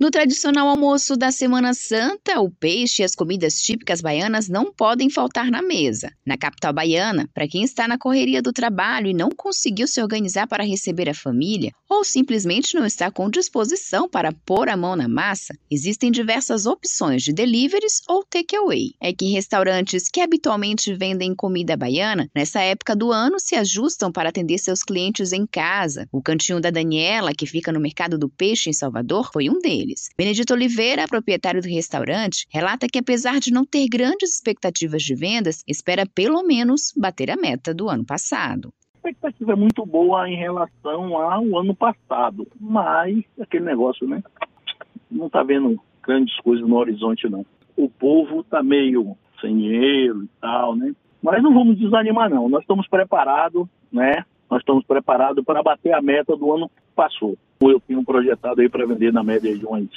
No 0.00 0.10
tradicional 0.10 0.66
almoço 0.66 1.14
da 1.14 1.30
Semana 1.30 1.74
Santa, 1.74 2.40
o 2.40 2.50
peixe 2.50 3.02
e 3.02 3.04
as 3.04 3.14
comidas 3.14 3.60
típicas 3.60 4.00
baianas 4.00 4.48
não 4.48 4.72
podem 4.72 5.10
faltar 5.10 5.50
na 5.50 5.60
mesa. 5.60 6.10
Na 6.24 6.38
capital 6.38 6.72
baiana, 6.72 7.28
para 7.34 7.46
quem 7.46 7.62
está 7.62 7.86
na 7.86 7.98
correria 7.98 8.40
do 8.40 8.50
trabalho 8.50 9.08
e 9.08 9.12
não 9.12 9.28
conseguiu 9.28 9.86
se 9.86 10.00
organizar 10.00 10.46
para 10.46 10.64
receber 10.64 11.10
a 11.10 11.14
família, 11.14 11.70
ou 11.86 12.02
simplesmente 12.02 12.74
não 12.74 12.86
está 12.86 13.10
com 13.10 13.28
disposição 13.28 14.08
para 14.08 14.32
pôr 14.32 14.70
a 14.70 14.76
mão 14.76 14.96
na 14.96 15.06
massa, 15.06 15.54
existem 15.70 16.10
diversas 16.10 16.64
opções 16.64 17.22
de 17.22 17.34
deliveries 17.34 18.00
ou 18.08 18.24
takeaway. 18.24 18.94
É 19.02 19.12
que 19.12 19.30
restaurantes 19.32 20.04
que 20.10 20.22
habitualmente 20.22 20.94
vendem 20.94 21.34
comida 21.34 21.76
baiana, 21.76 22.26
nessa 22.34 22.62
época 22.62 22.96
do 22.96 23.12
ano, 23.12 23.38
se 23.38 23.54
ajustam 23.54 24.10
para 24.10 24.30
atender 24.30 24.56
seus 24.56 24.82
clientes 24.82 25.34
em 25.34 25.44
casa. 25.46 26.08
O 26.10 26.22
Cantinho 26.22 26.58
da 26.58 26.70
Daniela, 26.70 27.34
que 27.34 27.44
fica 27.44 27.70
no 27.70 27.78
Mercado 27.78 28.16
do 28.16 28.30
Peixe 28.30 28.70
em 28.70 28.72
Salvador, 28.72 29.28
foi 29.30 29.50
um 29.50 29.58
deles 29.58 29.89
deles. 29.90 30.08
Benedito 30.16 30.54
Oliveira, 30.54 31.06
proprietário 31.08 31.60
do 31.60 31.68
restaurante, 31.68 32.46
relata 32.50 32.86
que 32.90 32.98
apesar 32.98 33.40
de 33.40 33.52
não 33.52 33.64
ter 33.64 33.86
grandes 33.88 34.34
expectativas 34.34 35.02
de 35.02 35.14
vendas, 35.14 35.62
espera 35.66 36.04
pelo 36.06 36.42
menos 36.42 36.92
bater 36.96 37.30
a 37.30 37.36
meta 37.36 37.74
do 37.74 37.88
ano 37.88 38.04
passado. 38.04 38.72
A 39.02 39.08
expectativa 39.08 39.52
é 39.52 39.56
muito 39.56 39.84
boa 39.84 40.28
em 40.28 40.36
relação 40.36 41.16
ao 41.16 41.58
ano 41.58 41.74
passado, 41.74 42.46
mas 42.60 43.24
aquele 43.40 43.64
negócio, 43.64 44.06
né? 44.06 44.22
Não 45.10 45.26
está 45.26 45.42
vendo 45.42 45.80
grandes 46.02 46.38
coisas 46.40 46.66
no 46.66 46.76
horizonte, 46.76 47.28
não. 47.28 47.44
O 47.76 47.88
povo 47.88 48.40
está 48.40 48.62
meio 48.62 49.16
sem 49.40 49.56
dinheiro 49.56 50.24
e 50.24 50.28
tal, 50.40 50.76
né? 50.76 50.92
Mas 51.22 51.42
não 51.42 51.52
vamos 51.52 51.78
desanimar, 51.78 52.30
não. 52.30 52.48
Nós 52.48 52.62
estamos 52.62 52.86
preparados, 52.88 53.66
né? 53.90 54.24
Nós 54.50 54.60
estamos 54.60 54.84
preparados 54.84 55.44
para 55.44 55.62
bater 55.62 55.94
a 55.94 56.02
meta 56.02 56.36
do 56.36 56.52
ano 56.52 56.70
passou. 56.94 57.38
Eu 57.60 57.80
tenho 57.80 58.04
projetado 58.04 58.60
aí 58.60 58.68
para 58.68 58.84
vender 58.84 59.12
na 59.12 59.22
média 59.22 59.56
de 59.56 59.64
umas 59.64 59.88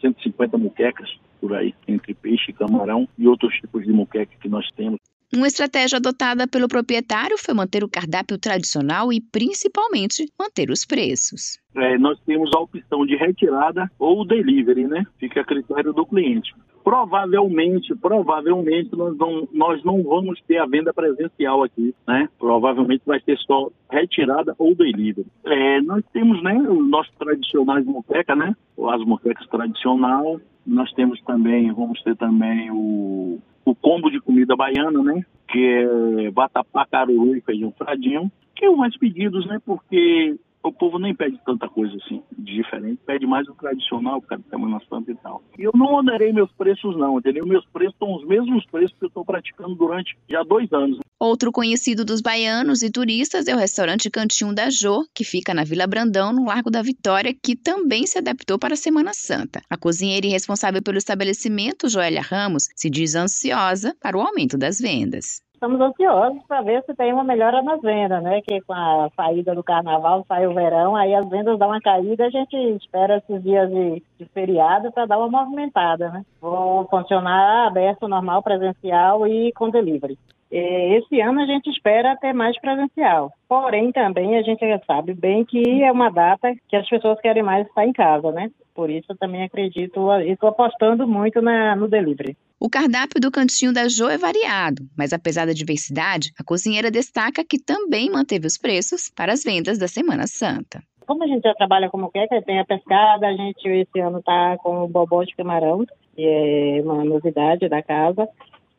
150 0.00 0.56
muquecas 0.56 1.08
por 1.40 1.54
aí, 1.54 1.74
entre 1.86 2.14
peixe, 2.14 2.52
camarão 2.52 3.08
e 3.16 3.28
outros 3.28 3.54
tipos 3.54 3.84
de 3.84 3.92
muqueca 3.92 4.32
que 4.40 4.48
nós 4.48 4.66
temos. 4.76 4.98
Uma 5.34 5.46
estratégia 5.46 5.98
adotada 5.98 6.48
pelo 6.48 6.68
proprietário 6.68 7.36
foi 7.36 7.52
manter 7.52 7.84
o 7.84 7.88
cardápio 7.88 8.38
tradicional 8.38 9.12
e, 9.12 9.20
principalmente, 9.20 10.26
manter 10.38 10.70
os 10.70 10.86
preços. 10.86 11.58
É, 11.76 11.98
nós 11.98 12.18
temos 12.20 12.50
a 12.54 12.60
opção 12.60 13.04
de 13.04 13.14
retirada 13.14 13.90
ou 13.98 14.26
delivery, 14.26 14.86
né? 14.86 15.04
Fica 15.18 15.42
a 15.42 15.44
critério 15.44 15.92
do 15.92 16.06
cliente. 16.06 16.54
Provavelmente, 16.84 17.94
provavelmente 17.96 18.94
nós 18.96 19.16
não, 19.16 19.48
nós 19.52 19.84
não 19.84 20.02
vamos 20.02 20.40
ter 20.42 20.58
a 20.58 20.66
venda 20.66 20.92
presencial 20.92 21.62
aqui, 21.62 21.94
né? 22.06 22.28
Provavelmente 22.38 23.02
vai 23.06 23.20
ter 23.20 23.36
só 23.38 23.70
retirada 23.90 24.54
ou 24.58 24.74
delivery. 24.74 25.26
É, 25.44 25.80
nós 25.82 26.04
temos, 26.12 26.42
né, 26.42 26.54
os 26.54 26.88
nossos 26.88 27.14
tradicionais 27.16 27.84
moquecas, 27.84 28.36
né? 28.36 28.54
As 28.90 29.04
moquecas 29.04 29.46
tradicional. 29.48 30.40
Nós 30.66 30.92
temos 30.92 31.20
também, 31.22 31.72
vamos 31.72 32.02
ter 32.02 32.16
também 32.16 32.70
o 32.70 33.38
o 33.68 33.74
combo 33.74 34.10
de 34.10 34.20
comida 34.20 34.56
baiana, 34.56 35.02
né? 35.02 35.24
Que 35.46 35.86
é 36.24 36.30
vatapá, 36.30 36.86
caruru 36.86 37.36
e 37.36 37.40
feijão 37.40 37.72
fradinho, 37.76 38.30
que 38.54 38.64
é 38.64 38.70
o 38.70 38.76
mais 38.76 38.96
pedidos, 38.96 39.46
né? 39.46 39.60
Porque 39.64 40.36
o 40.68 40.72
povo 40.72 40.98
nem 40.98 41.14
pede 41.14 41.38
tanta 41.44 41.68
coisa 41.68 41.94
assim, 41.96 42.22
de 42.36 42.54
diferente. 42.54 43.00
Pede 43.06 43.26
mais 43.26 43.48
o 43.48 43.54
tradicional, 43.54 44.20
cara, 44.22 44.40
Semana 44.50 44.80
Santa 44.88 45.10
e 45.10 45.14
tal. 45.16 45.42
E 45.58 45.62
eu 45.62 45.72
não 45.74 45.92
moderei 45.92 46.32
meus 46.32 46.50
preços, 46.52 46.96
não, 46.96 47.18
entendeu? 47.18 47.46
Meus 47.46 47.64
preços 47.66 47.94
estão 47.94 48.14
os 48.14 48.26
mesmos 48.26 48.64
preços 48.66 48.96
que 48.98 49.04
eu 49.04 49.08
estou 49.08 49.24
praticando 49.24 49.74
durante 49.74 50.16
já 50.28 50.42
dois 50.42 50.72
anos. 50.72 50.98
Outro 51.20 51.50
conhecido 51.50 52.04
dos 52.04 52.20
baianos 52.20 52.82
e 52.82 52.90
turistas 52.90 53.48
é 53.48 53.54
o 53.54 53.58
restaurante 53.58 54.08
Cantinho 54.08 54.54
da 54.54 54.70
Jô, 54.70 55.04
que 55.12 55.24
fica 55.24 55.52
na 55.52 55.64
Vila 55.64 55.86
Brandão, 55.86 56.32
no 56.32 56.44
Largo 56.44 56.70
da 56.70 56.80
Vitória, 56.80 57.34
que 57.34 57.56
também 57.56 58.06
se 58.06 58.18
adaptou 58.18 58.56
para 58.56 58.74
a 58.74 58.76
Semana 58.76 59.12
Santa. 59.12 59.60
A 59.68 59.76
cozinheira 59.76 60.26
e 60.26 60.30
responsável 60.30 60.80
pelo 60.80 60.98
estabelecimento, 60.98 61.88
Joélia 61.88 62.22
Ramos, 62.22 62.68
se 62.76 62.88
diz 62.88 63.16
ansiosa 63.16 63.96
para 64.00 64.16
o 64.16 64.20
aumento 64.20 64.56
das 64.56 64.78
vendas. 64.78 65.42
Estamos 65.58 65.80
ansiosos 65.80 66.40
para 66.46 66.62
ver 66.62 66.84
se 66.84 66.94
tem 66.94 67.12
uma 67.12 67.24
melhora 67.24 67.60
nas 67.62 67.80
vendas, 67.80 68.22
né? 68.22 68.40
Que 68.42 68.60
com 68.60 68.72
a 68.72 69.10
saída 69.16 69.56
do 69.56 69.64
carnaval, 69.64 70.24
sai 70.28 70.46
o 70.46 70.54
verão, 70.54 70.94
aí 70.94 71.12
as 71.12 71.28
vendas 71.28 71.58
dão 71.58 71.70
uma 71.70 71.80
caída, 71.80 72.26
a 72.26 72.30
gente 72.30 72.56
espera 72.76 73.16
esses 73.16 73.42
dias 73.42 73.68
de, 73.68 74.00
de 74.20 74.24
feriado 74.26 74.92
para 74.92 75.06
dar 75.06 75.18
uma 75.18 75.26
movimentada, 75.28 76.10
né? 76.10 76.24
Vou 76.40 76.86
funcionar 76.86 77.66
aberto, 77.66 78.06
normal, 78.06 78.40
presencial 78.40 79.26
e 79.26 79.50
com 79.52 79.68
delivery. 79.68 80.16
Esse 80.50 81.20
ano 81.20 81.40
a 81.40 81.46
gente 81.46 81.68
espera 81.68 82.16
ter 82.16 82.32
mais 82.32 82.58
presencial. 82.58 83.30
Porém, 83.48 83.92
também 83.92 84.36
a 84.36 84.42
gente 84.42 84.64
sabe 84.86 85.14
bem 85.14 85.44
que 85.44 85.82
é 85.82 85.92
uma 85.92 86.10
data 86.10 86.54
que 86.68 86.76
as 86.76 86.88
pessoas 86.88 87.20
querem 87.20 87.42
mais 87.42 87.66
estar 87.66 87.86
em 87.86 87.92
casa, 87.92 88.32
né? 88.32 88.50
Por 88.74 88.88
isso 88.88 89.06
eu 89.10 89.16
também 89.16 89.42
acredito 89.42 90.00
e 90.22 90.30
estou 90.30 90.48
apostando 90.48 91.06
muito 91.06 91.42
na, 91.42 91.76
no 91.76 91.88
delivery. 91.88 92.36
O 92.60 92.70
cardápio 92.70 93.20
do 93.20 93.30
Cantinho 93.30 93.72
da 93.72 93.88
Jo 93.88 94.08
é 94.08 94.16
variado, 94.16 94.82
mas 94.96 95.12
apesar 95.12 95.46
da 95.46 95.52
diversidade, 95.52 96.32
a 96.38 96.44
cozinheira 96.44 96.90
destaca 96.90 97.44
que 97.44 97.58
também 97.58 98.10
manteve 98.10 98.46
os 98.46 98.56
preços 98.56 99.10
para 99.14 99.32
as 99.32 99.44
vendas 99.44 99.78
da 99.78 99.86
Semana 99.86 100.26
Santa. 100.26 100.82
Como 101.06 101.24
a 101.24 101.26
gente 101.26 101.42
já 101.42 101.54
trabalha 101.54 101.88
como 101.88 102.10
quer, 102.10 102.28
tem 102.44 102.58
a 102.58 102.64
pescada, 102.64 103.26
a 103.26 103.32
gente 103.32 103.66
esse 103.68 103.98
ano 104.00 104.18
está 104.18 104.56
com 104.58 104.84
o 104.84 104.88
bobó 104.88 105.22
de 105.24 105.34
camarão, 105.34 105.84
que 106.14 106.24
é 106.24 106.82
uma 106.82 107.04
novidade 107.04 107.68
da 107.68 107.82
casa. 107.82 108.28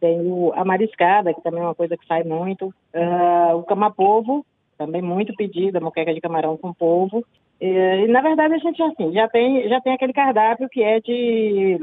Tem 0.00 0.20
o, 0.20 0.52
a 0.54 0.64
mariscada, 0.64 1.32
que 1.32 1.42
também 1.42 1.60
é 1.60 1.64
uma 1.64 1.74
coisa 1.74 1.96
que 1.96 2.06
sai 2.06 2.22
muito. 2.22 2.66
Uh, 2.94 3.56
o 3.56 3.62
camapovo, 3.62 4.44
também 4.76 5.02
muito 5.02 5.34
pedido, 5.34 5.76
a 5.76 5.80
moqueca 5.80 6.12
de 6.12 6.20
camarão 6.20 6.56
com 6.56 6.72
polvo. 6.72 7.24
E, 7.60 8.06
na 8.08 8.20
verdade 8.20 8.54
a 8.54 8.58
gente 8.58 8.82
assim, 8.82 9.12
já 9.12 9.26
tem 9.28 9.66
já 9.66 9.80
tem 9.80 9.94
aquele 9.94 10.12
cardápio 10.12 10.68
que 10.68 10.82
é 10.82 11.00
de, 11.00 11.78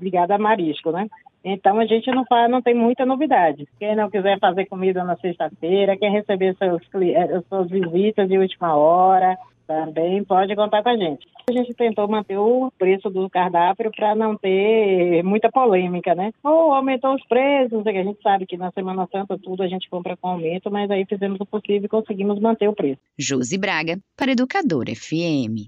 ligado 0.00 0.30
a 0.30 0.38
marisco, 0.38 0.92
né? 0.92 1.08
Então 1.44 1.78
a 1.80 1.86
gente 1.86 2.08
não 2.10 2.24
faz, 2.24 2.50
não 2.50 2.62
tem 2.62 2.74
muita 2.74 3.04
novidade. 3.04 3.66
Quem 3.78 3.96
não 3.96 4.10
quiser 4.10 4.38
fazer 4.38 4.66
comida 4.66 5.02
na 5.02 5.16
sexta-feira, 5.16 5.96
quem 5.96 6.12
receber 6.12 6.54
seus, 6.56 6.82
eh, 6.94 7.40
suas 7.48 7.68
visitas 7.68 8.28
de 8.28 8.38
última 8.38 8.76
hora, 8.76 9.36
também 9.68 10.24
pode 10.24 10.56
contar 10.56 10.82
com 10.82 10.88
a 10.88 10.96
gente. 10.96 11.28
A 11.48 11.52
gente 11.52 11.74
tentou 11.74 12.08
manter 12.08 12.38
o 12.38 12.72
preço 12.78 13.10
do 13.10 13.28
cardápio 13.28 13.90
para 13.94 14.14
não 14.14 14.34
ter 14.34 15.22
muita 15.22 15.50
polêmica, 15.52 16.14
né? 16.14 16.32
Ou 16.42 16.72
aumentou 16.72 17.14
os 17.14 17.24
preços, 17.26 17.86
a 17.86 17.92
gente 17.92 18.20
sabe 18.22 18.46
que 18.46 18.56
na 18.56 18.72
Semana 18.72 19.06
Santa 19.12 19.38
tudo 19.38 19.62
a 19.62 19.68
gente 19.68 19.88
compra 19.90 20.16
com 20.16 20.28
aumento, 20.28 20.70
mas 20.70 20.90
aí 20.90 21.04
fizemos 21.04 21.38
o 21.40 21.46
possível 21.46 21.84
e 21.84 21.88
conseguimos 21.88 22.40
manter 22.40 22.68
o 22.68 22.74
preço. 22.74 23.00
Josi 23.18 23.58
Braga, 23.58 23.98
para 24.16 24.32
Educador 24.32 24.86
FM. 24.88 25.66